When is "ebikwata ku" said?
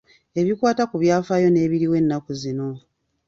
0.39-0.95